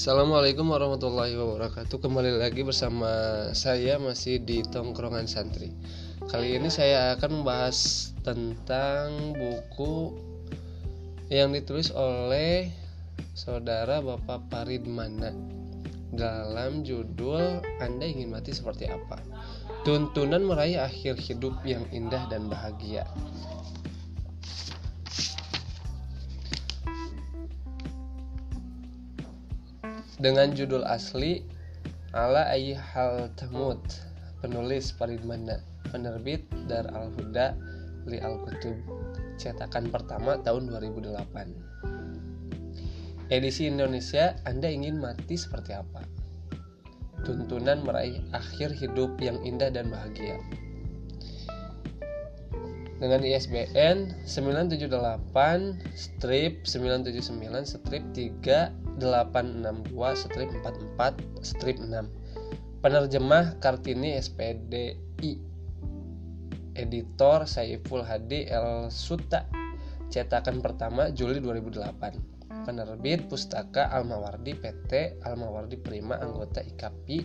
[0.00, 2.00] Assalamualaikum warahmatullahi wabarakatuh.
[2.00, 3.12] Kembali lagi bersama
[3.52, 5.76] saya masih di Tongkrongan Santri.
[6.24, 10.16] Kali ini saya akan membahas tentang buku
[11.28, 12.72] Yang ditulis oleh
[13.36, 15.36] Saudara Bapak Farid Mana
[16.16, 19.20] Dalam judul Anda ingin mati seperti apa?
[19.84, 23.04] Tuntunan meraih akhir hidup yang indah dan bahagia
[30.20, 31.40] dengan judul asli
[32.12, 33.80] Ala Ayy Hal Tamut
[34.44, 37.56] penulis Farid Mana penerbit Dar Al Huda
[38.04, 38.76] Li Al Kutub
[39.40, 41.70] cetakan pertama tahun 2008
[43.30, 46.02] edisi Indonesia Anda ingin mati seperti apa?
[47.22, 50.36] Tuntunan meraih akhir hidup yang indah dan bahagia.
[53.00, 55.16] Dengan ISBN 978
[55.96, 62.30] strip 979 strip 3 862 strip 44 strip 6
[62.80, 65.32] Penerjemah Kartini SPDI
[66.72, 69.44] Editor Saiful Hadi El Suta.
[70.08, 77.18] Cetakan pertama Juli 2008 Penerbit Pustaka Almawardi PT Almawardi Prima Anggota IKAPI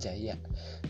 [0.00, 0.40] Jaya.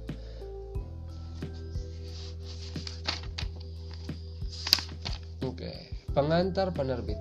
[5.47, 5.71] Oke,
[6.11, 7.15] pengantar penerbit.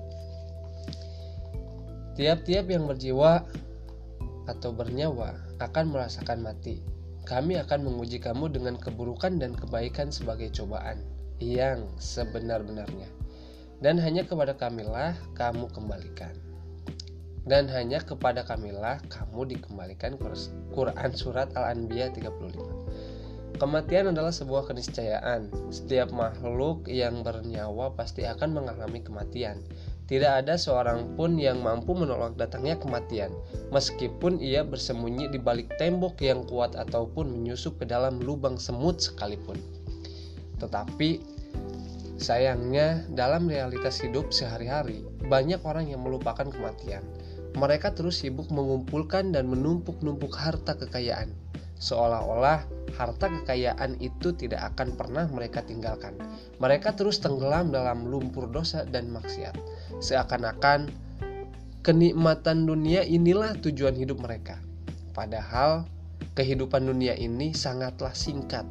[2.19, 3.47] Tiap-tiap yang berjiwa
[4.51, 6.96] atau bernyawa akan merasakan mati
[7.27, 11.03] kami akan menguji kamu dengan keburukan dan kebaikan sebagai cobaan
[11.43, 13.11] yang sebenar-benarnya.
[13.83, 16.33] Dan hanya kepada kamilah kamu kembalikan.
[17.47, 20.19] Dan hanya kepada kamilah kamu dikembalikan
[20.75, 28.99] Quran Surat Al-Anbiya 35 Kematian adalah sebuah keniscayaan Setiap makhluk yang bernyawa pasti akan mengalami
[28.99, 29.63] kematian
[30.07, 33.35] tidak ada seorang pun yang mampu menolak datangnya kematian,
[33.75, 39.59] meskipun ia bersembunyi di balik tembok yang kuat ataupun menyusup ke dalam lubang semut sekalipun.
[40.63, 41.19] Tetapi
[42.23, 47.03] sayangnya, dalam realitas hidup sehari-hari, banyak orang yang melupakan kematian.
[47.59, 51.35] Mereka terus sibuk mengumpulkan dan menumpuk-numpuk harta kekayaan,
[51.83, 52.63] seolah-olah
[52.95, 56.15] harta kekayaan itu tidak akan pernah mereka tinggalkan.
[56.63, 59.57] Mereka terus tenggelam dalam lumpur dosa dan maksiat
[60.03, 60.91] Seakan-akan
[61.87, 64.59] kenikmatan dunia inilah tujuan hidup mereka.
[65.15, 65.87] Padahal
[66.35, 68.67] kehidupan dunia ini sangatlah singkat.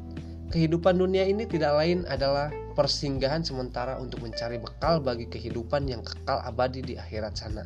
[0.54, 6.44] Kehidupan dunia ini tidak lain adalah persinggahan sementara untuk mencari bekal bagi kehidupan yang kekal
[6.44, 7.64] abadi di akhirat sana.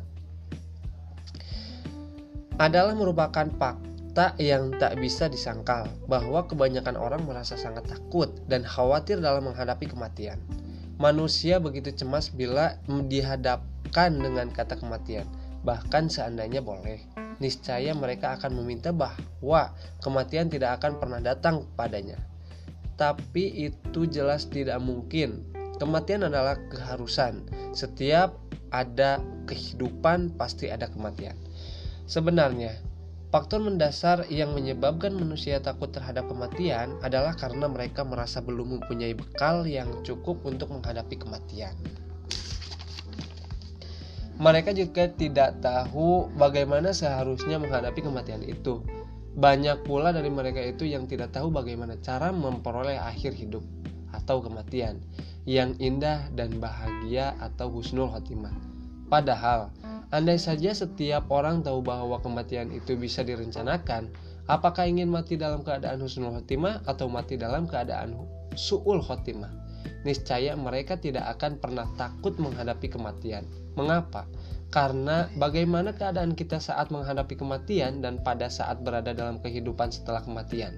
[2.56, 9.18] Adalah merupakan fakta yang tak bisa disangkal bahwa kebanyakan orang merasa sangat takut dan khawatir
[9.18, 10.38] dalam menghadapi kematian.
[11.00, 15.24] Manusia begitu cemas bila dihadapkan dengan kata kematian.
[15.64, 17.00] Bahkan seandainya boleh,
[17.40, 19.72] niscaya mereka akan meminta bahwa
[20.04, 22.20] kematian tidak akan pernah datang padanya.
[23.00, 25.48] Tapi itu jelas tidak mungkin.
[25.80, 27.48] Kematian adalah keharusan.
[27.72, 28.36] Setiap
[28.68, 31.32] ada kehidupan pasti ada kematian.
[32.04, 32.76] Sebenarnya,
[33.30, 39.62] Faktor mendasar yang menyebabkan manusia takut terhadap kematian adalah karena mereka merasa belum mempunyai bekal
[39.70, 41.70] yang cukup untuk menghadapi kematian.
[44.42, 48.82] Mereka juga tidak tahu bagaimana seharusnya menghadapi kematian itu.
[49.38, 53.62] Banyak pula dari mereka itu yang tidak tahu bagaimana cara memperoleh akhir hidup
[54.10, 54.98] atau kematian
[55.46, 58.79] yang indah dan bahagia atau husnul khotimah.
[59.10, 59.74] Padahal,
[60.10, 64.10] Andai saja setiap orang tahu bahwa kematian itu bisa direncanakan,
[64.50, 68.18] apakah ingin mati dalam keadaan husnul khotimah atau mati dalam keadaan
[68.58, 69.54] su'ul khotimah?
[70.02, 73.46] Niscaya mereka tidak akan pernah takut menghadapi kematian.
[73.78, 74.26] Mengapa?
[74.74, 80.74] Karena bagaimana keadaan kita saat menghadapi kematian dan pada saat berada dalam kehidupan setelah kematian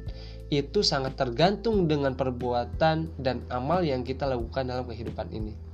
[0.53, 5.72] itu sangat tergantung dengan perbuatan dan amal yang kita lakukan dalam kehidupan ini.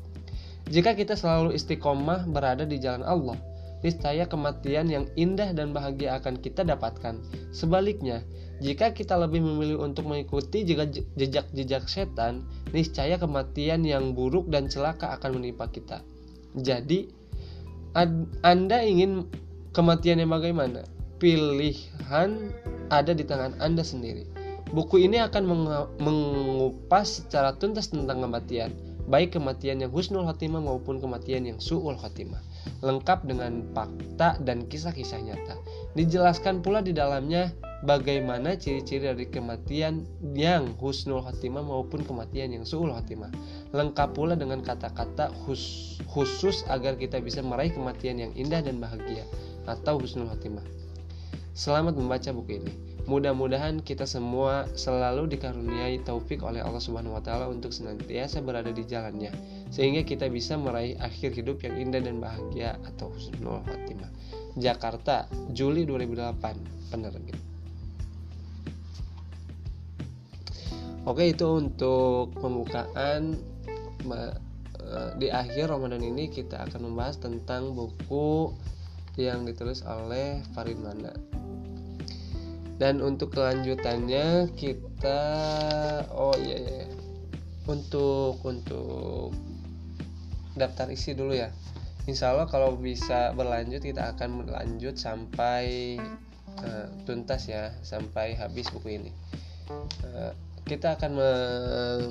[0.69, 3.41] Jika kita selalu istiqomah berada di jalan Allah,
[3.81, 7.25] niscaya kematian yang indah dan bahagia akan kita dapatkan.
[7.57, 8.21] Sebaliknya,
[8.61, 12.45] jika kita lebih memilih untuk mengikuti jejak-jejak setan,
[12.77, 16.05] niscaya kematian yang buruk dan celaka akan menimpa kita.
[16.53, 17.09] Jadi,
[18.45, 19.25] Anda ingin
[19.73, 20.85] kematian yang bagaimana?
[21.17, 22.53] Pilihan
[22.93, 24.29] ada di tangan Anda sendiri.
[24.69, 25.49] Buku ini akan
[25.97, 32.45] mengupas secara tuntas tentang kematian baik kematian yang husnul khotimah maupun kematian yang su'ul khotimah
[32.85, 35.57] lengkap dengan fakta dan kisah-kisah nyata.
[35.97, 37.51] Dijelaskan pula di dalamnya
[37.83, 43.31] bagaimana ciri-ciri dari kematian yang husnul khotimah maupun kematian yang su'ul khotimah
[43.71, 49.23] lengkap pula dengan kata-kata khus khusus agar kita bisa meraih kematian yang indah dan bahagia
[49.71, 50.65] atau husnul khotimah
[51.55, 57.49] selamat membaca buku ini Mudah-mudahan kita semua selalu dikaruniai taufik oleh Allah Subhanahu wa taala
[57.49, 59.33] untuk senantiasa berada di jalannya
[59.73, 64.13] sehingga kita bisa meraih akhir hidup yang indah dan bahagia atau husnul khatimah.
[64.61, 65.25] Jakarta,
[65.57, 67.41] Juli 2008, penerbit.
[71.09, 73.41] Oke, itu untuk pembukaan
[74.05, 74.37] eh,
[75.17, 78.53] di akhir Ramadan ini kita akan membahas tentang buku
[79.17, 81.38] yang ditulis oleh Farid Mana
[82.79, 85.21] dan untuk kelanjutannya kita
[86.15, 86.89] oh iya, iya iya.
[87.67, 89.35] Untuk untuk
[90.55, 91.51] daftar isi dulu ya.
[92.09, 95.99] Insya Allah kalau bisa berlanjut kita akan berlanjut sampai
[96.65, 99.13] uh, tuntas ya sampai habis buku ini.
[100.07, 100.33] Uh,
[100.65, 102.07] kita akan meng,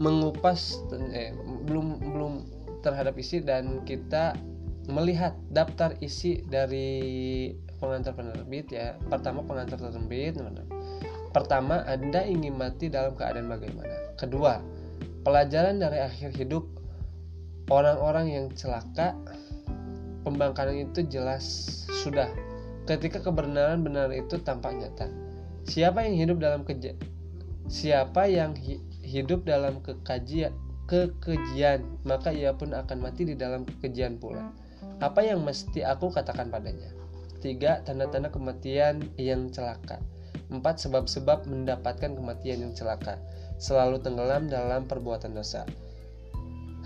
[0.00, 0.80] mengupas
[1.12, 1.32] eh,
[1.68, 2.32] belum belum
[2.80, 4.38] terhadap isi dan kita
[4.86, 7.50] melihat daftar isi dari
[7.86, 8.98] pengantar penerbit ya.
[9.06, 10.34] Pertama pengantar penerbit
[11.36, 14.16] pertama anda ingin mati dalam keadaan bagaimana?
[14.16, 14.58] Kedua
[15.22, 16.66] pelajaran dari akhir hidup.
[17.66, 19.18] Orang-orang yang celaka
[20.22, 21.42] pembangkangan itu jelas
[22.06, 22.30] sudah.
[22.86, 25.10] Ketika kebenaran benar itu tampak nyata.
[25.66, 26.94] Siapa yang hidup dalam keja
[27.66, 30.54] siapa yang hi hidup dalam kekajian
[30.86, 34.54] kekejian maka ia pun akan mati di dalam kekejian pula.
[35.02, 36.94] Apa yang mesti aku katakan padanya
[37.44, 40.00] Tiga, tanda-tanda kematian yang celaka.
[40.48, 43.20] Empat, sebab-sebab mendapatkan kematian yang celaka.
[43.60, 45.68] Selalu tenggelam dalam perbuatan dosa.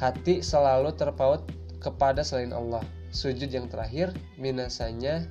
[0.00, 1.44] Hati selalu terpaut
[1.78, 2.80] kepada selain Allah.
[3.10, 5.26] Sujud yang terakhir, binasanya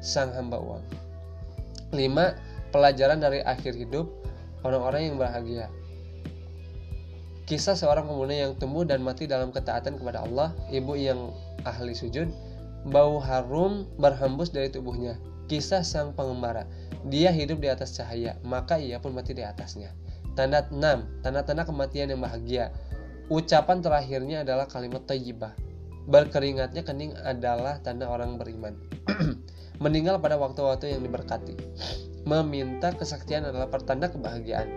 [0.00, 0.84] sang hamba uang.
[1.92, 2.34] Lima,
[2.72, 4.08] pelajaran dari akhir hidup
[4.64, 5.66] orang-orang yang bahagia.
[7.50, 11.34] Kisah seorang pemuda yang tumbuh dan mati dalam ketaatan kepada Allah, ibu yang
[11.66, 12.30] ahli sujud,
[12.88, 15.20] Bau harum berhembus dari tubuhnya.
[15.52, 16.64] Kisah sang pengembara.
[17.12, 19.92] Dia hidup di atas cahaya, maka ia pun mati di atasnya.
[20.38, 21.26] Tanda 6.
[21.26, 22.72] Tanda-tanda kematian yang bahagia.
[23.28, 25.52] Ucapan terakhirnya adalah kalimat tayyibah.
[26.08, 28.74] Berkeringatnya kening adalah tanda orang beriman.
[29.84, 31.54] Meninggal pada waktu-waktu yang diberkati.
[32.24, 34.68] Meminta kesaktian adalah pertanda kebahagiaan.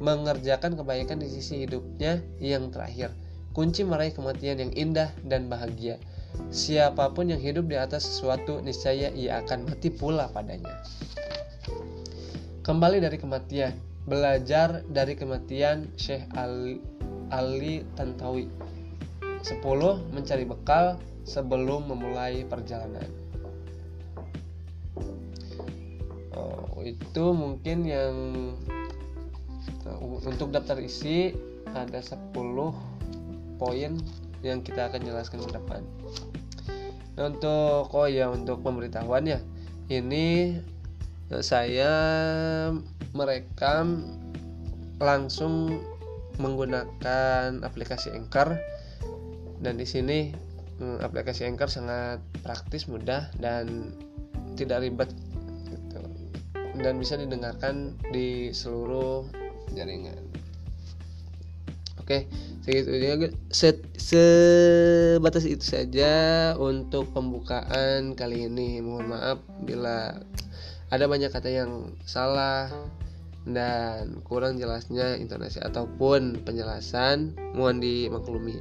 [0.00, 3.12] Mengerjakan kebaikan di sisi hidupnya yang terakhir.
[3.56, 5.96] Kunci meraih kematian yang indah dan bahagia.
[6.50, 10.82] Siapa pun yang hidup di atas sesuatu, niscaya ia akan mati pula padanya.
[12.62, 13.74] Kembali dari kematian,
[14.06, 16.82] belajar dari kematian Syekh Ali,
[17.30, 18.50] Ali Tantawi.
[19.46, 19.62] 10.
[20.10, 23.06] Mencari bekal sebelum memulai perjalanan.
[26.36, 28.14] Oh, itu mungkin yang
[30.26, 31.34] untuk daftar isi
[31.70, 32.34] ada 10
[33.56, 33.92] poin
[34.44, 35.82] yang kita akan jelaskan ke depan.
[37.16, 39.40] Untuk oh ya untuk pemberitahuan ya.
[39.88, 40.58] Ini
[41.32, 41.92] eh, saya
[43.16, 44.04] merekam
[45.00, 45.80] langsung
[46.36, 48.60] menggunakan aplikasi Anchor.
[49.56, 50.36] Dan di sini
[50.80, 53.96] hmm, aplikasi Anchor sangat praktis mudah dan
[54.56, 55.10] tidak ribet
[55.68, 56.00] gitu.
[56.80, 59.24] dan bisa didengarkan di seluruh
[59.72, 60.25] jaringan
[62.06, 62.30] Oke,
[62.62, 63.34] segitu aja.
[63.50, 68.78] Set, sebatas itu saja untuk pembukaan kali ini.
[68.78, 70.14] Mohon maaf bila
[70.94, 72.70] ada banyak kata yang salah
[73.42, 78.54] dan kurang jelasnya intonasi ataupun penjelasan mohon dimaklumi.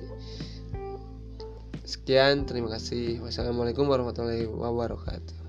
[1.86, 3.22] Sekian, terima kasih.
[3.22, 5.45] Wassalamualaikum warahmatullahi wabarakatuh.